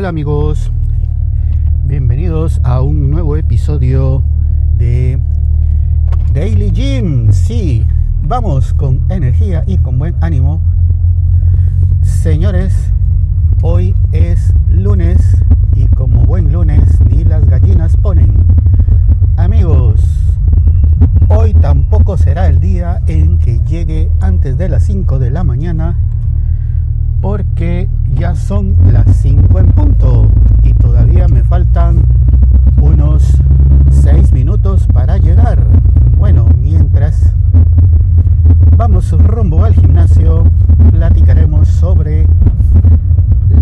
[0.00, 0.72] Hola amigos,
[1.84, 4.22] bienvenidos a un nuevo episodio
[4.78, 5.20] de
[6.32, 7.30] Daily Gym.
[7.32, 7.86] Sí,
[8.22, 10.62] vamos con energía y con buen ánimo.
[12.00, 12.94] Señores,
[13.60, 15.36] hoy es lunes
[15.74, 18.46] y como buen lunes ni las gallinas ponen.
[19.36, 20.00] Amigos,
[21.28, 25.98] hoy tampoco será el día en que llegue antes de las 5 de la mañana
[27.20, 27.86] porque
[28.20, 30.28] ya son las 5 en punto
[30.62, 32.02] y todavía me faltan
[32.76, 33.22] unos
[33.90, 35.58] 6 minutos para llegar.
[36.18, 37.32] Bueno, mientras
[38.76, 40.44] vamos rumbo al gimnasio,
[40.90, 42.26] platicaremos sobre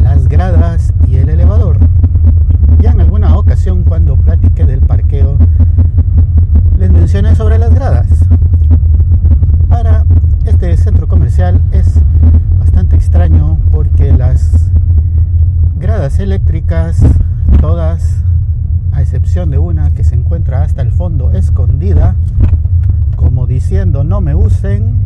[0.02, 1.78] las gradas y el elevador.
[2.80, 5.38] Ya en alguna ocasión cuando platiqué del parqueo,
[6.76, 8.08] les mencioné sobre las gradas.
[9.68, 10.04] Para
[10.46, 12.00] este centro comercial es
[12.98, 14.70] extraño porque las
[16.18, 17.00] eléctricas,
[17.60, 18.24] todas,
[18.92, 22.16] a excepción de una que se encuentra hasta el fondo escondida,
[23.16, 25.02] como diciendo no me usen,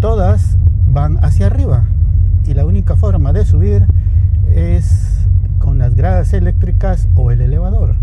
[0.00, 0.56] todas
[0.92, 1.84] van hacia arriba.
[2.46, 3.84] Y la única forma de subir
[4.54, 5.26] es
[5.58, 7.96] con las gradas eléctricas o el elevador.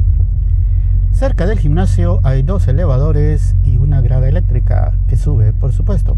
[1.13, 6.17] Cerca del gimnasio hay dos elevadores y una grada eléctrica que sube, por supuesto.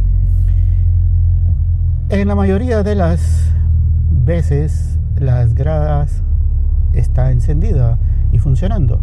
[2.09, 3.49] En la mayoría de las
[4.09, 6.21] veces las gradas
[6.93, 7.97] está encendida
[8.31, 8.99] y funcionando.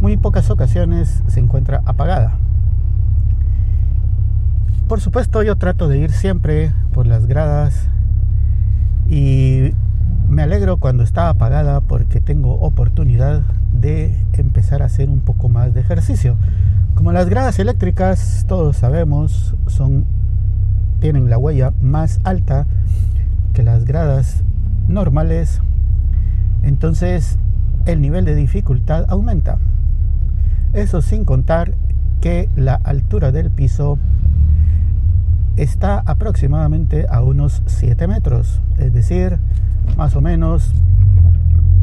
[0.00, 2.38] Muy pocas ocasiones se encuentra apagada.
[4.88, 7.88] Por supuesto yo trato de ir siempre por las gradas
[9.08, 9.72] y
[10.28, 15.72] me alegro cuando está apagada porque tengo oportunidad de empezar a hacer un poco más
[15.72, 16.36] de ejercicio.
[16.94, 20.04] Como las gradas eléctricas, todos sabemos, son
[21.00, 22.66] tienen la huella más alta
[23.54, 24.44] que las gradas
[24.92, 25.60] normales,
[26.62, 27.38] entonces
[27.86, 29.58] el nivel de dificultad aumenta.
[30.72, 31.74] Eso sin contar
[32.20, 33.98] que la altura del piso
[35.56, 39.38] está aproximadamente a unos 7 metros, es decir,
[39.96, 40.72] más o menos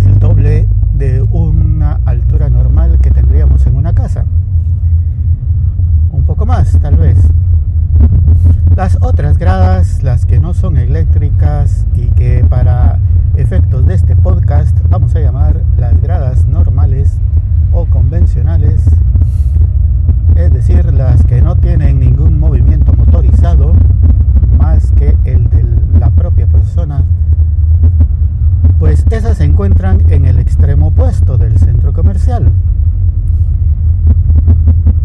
[0.05, 4.25] el doble de una altura normal que tendríamos en una casa.
[6.11, 7.17] Un poco más, tal vez.
[8.75, 12.97] Las otras gradas, las que no son eléctricas y que para
[13.35, 17.17] efectos de este podcast vamos a llamar las gradas normales
[17.73, 18.83] o convencionales,
[20.35, 23.73] es decir, las que no tienen ningún movimiento motorizado
[24.57, 25.65] más que el de
[25.99, 27.03] la propia persona,
[28.79, 32.51] pues esas se encuentran en el extremo opuesto del centro comercial.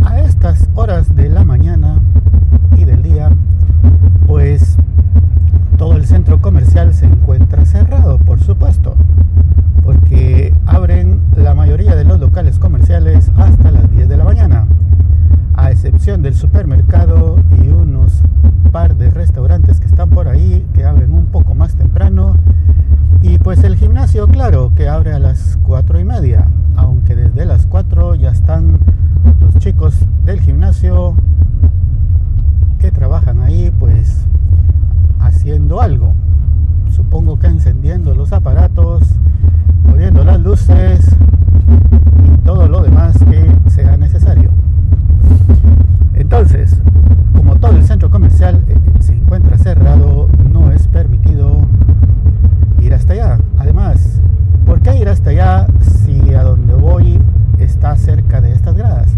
[0.04, 1.98] A estas horas de la mañana
[2.76, 3.30] y del día
[4.26, 4.76] pues
[5.78, 8.96] todo el centro comercial se encuentra cerrado, por supuesto,
[9.82, 14.66] porque abren la mayoría de los locales comerciales hasta las 10 de la mañana,
[15.54, 18.20] a excepción del supermercado y unos
[18.72, 22.36] par de restaurantes que están por ahí que abren un poco más temprano.
[23.22, 27.64] Y pues el gimnasio, claro, que abre a las 4 y media, aunque desde las
[27.64, 28.80] 4 ya están
[29.40, 29.94] los chicos
[30.26, 31.14] del gimnasio
[32.78, 34.26] que trabajan ahí pues
[35.20, 36.12] haciendo algo.
[36.94, 39.02] Supongo que encendiendo los aparatos,
[39.84, 41.04] poniendo las luces
[42.24, 44.50] y todo lo demás que sea necesario.
[46.14, 46.76] Entonces,
[47.36, 51.56] como todo el centro comercial eh, se encuentra cerrado, no es permitido
[52.80, 53.38] ir hasta allá.
[53.58, 54.20] Además,
[54.64, 57.18] ¿por qué ir hasta allá si a donde voy
[57.58, 59.08] está cerca de estas gradas?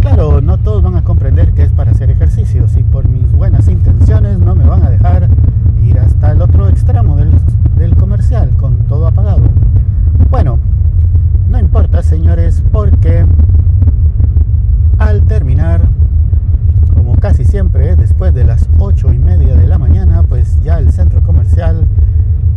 [0.00, 3.66] Claro, no todos van a comprender que es para hacer ejercicios y por mis buenas
[3.68, 5.28] intenciones no me van a dejar
[5.82, 7.30] ir hasta el otro extremo del,
[7.96, 9.42] comercial con todo apagado.
[10.30, 10.58] Bueno,
[11.48, 13.26] no importa señores porque
[14.96, 15.82] al terminar,
[16.94, 20.90] como casi siempre después de las ocho y media de la mañana, pues ya el
[20.90, 21.84] centro comercial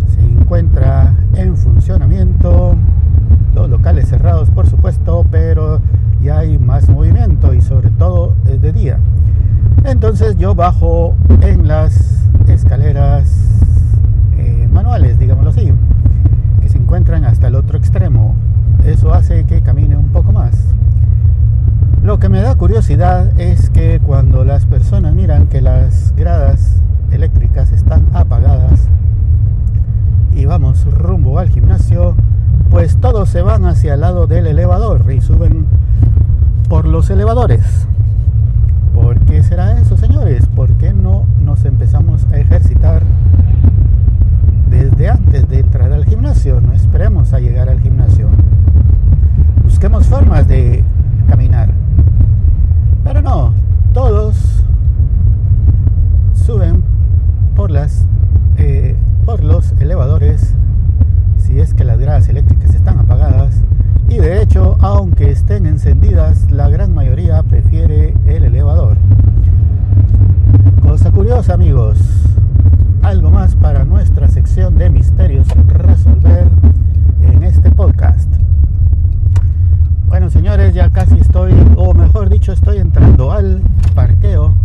[0.08, 2.74] se encuentra en funcionamiento,
[3.54, 5.82] los locales cerrados por supuesto, pero
[6.22, 9.00] y hay más movimiento y sobre todo de día.
[9.84, 13.30] Entonces yo bajo en las escaleras
[14.38, 15.74] eh, manuales, digámoslo así,
[16.62, 18.38] que se encuentran hasta el otro extremo.
[18.86, 20.52] Eso hace que camine un poco más.
[22.04, 26.82] Lo que me da curiosidad es que cuando las personas miran que las gradas
[27.12, 28.90] eléctricas están apagadas
[30.34, 32.16] y vamos rumbo al gimnasio,
[32.72, 35.68] pues todos se van hacia el lado del elevador y suben
[36.68, 37.64] por los elevadores.
[38.96, 40.48] ¿Por qué será eso, señores?
[40.48, 42.13] ¿Por qué no nos empezamos
[58.58, 58.96] Eh,
[59.26, 60.54] por los elevadores
[61.38, 63.56] si es que las gradas eléctricas están apagadas.
[64.08, 68.96] Y de hecho aunque estén encendidas la gran mayoría prefiere el elevador.
[70.82, 72.00] Cosa curiosa amigos.
[73.02, 76.48] Algo más para nuestra sección de misterios resolver
[77.22, 78.30] en este podcast.
[80.08, 83.62] Bueno señores ya casi estoy o mejor dicho estoy entrando al
[83.94, 84.56] parqueo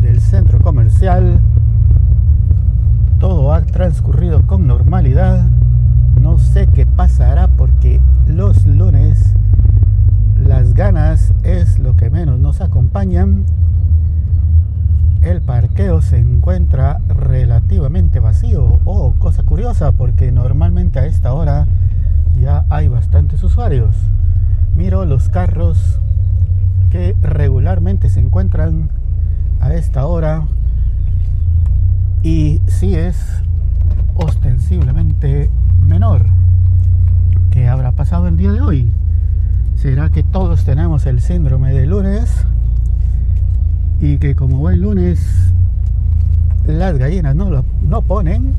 [0.00, 1.40] del centro comercial.
[3.50, 5.46] Ha transcurrido con normalidad.
[6.20, 9.34] No sé qué pasará porque los lunes
[10.36, 13.46] las ganas es lo que menos nos acompañan.
[15.22, 18.80] El parqueo se encuentra relativamente vacío.
[18.84, 21.66] Oh, cosa curiosa porque normalmente a esta hora
[22.38, 23.96] ya hay bastantes usuarios.
[24.76, 26.00] Miro los carros
[26.90, 28.90] que regularmente se encuentran
[29.60, 30.46] a esta hora
[32.22, 33.16] y si es
[34.14, 35.50] ostensiblemente
[35.80, 36.26] menor.
[37.50, 38.92] ¿Qué habrá pasado el día de hoy?
[39.76, 42.44] ¿Será que todos tenemos el síndrome de lunes?
[44.00, 45.52] Y que como buen lunes
[46.66, 48.54] las gallinas no lo no ponen.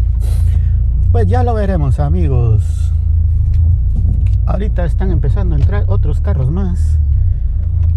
[1.12, 2.94] Pues ya lo veremos amigos.
[4.46, 6.98] Ahorita están empezando a entrar otros carros más.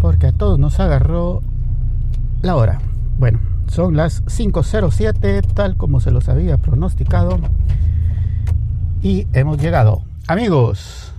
[0.01, 1.41] Porque a todos nos agarró
[2.41, 2.79] la hora.
[3.17, 3.39] Bueno,
[3.73, 7.39] son las 5.07 tal como se los había pronosticado.
[9.01, 10.03] Y hemos llegado.
[10.27, 11.11] Amigos,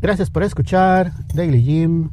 [0.00, 2.10] gracias por escuchar Daily Gym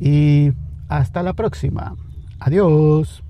[0.00, 0.52] y
[0.88, 1.94] hasta la próxima.
[2.40, 3.22] Adiós.